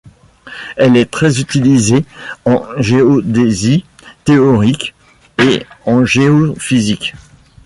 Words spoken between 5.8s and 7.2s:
en géophysique.